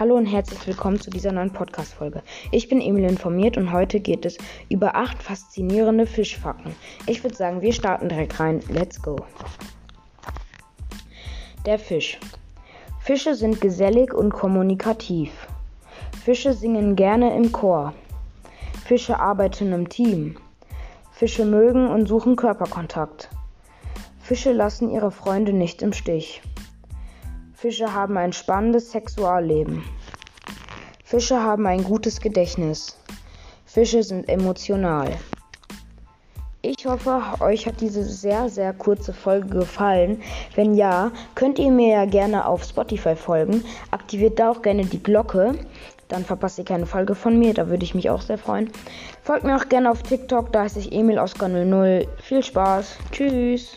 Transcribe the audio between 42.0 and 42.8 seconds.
gerne auf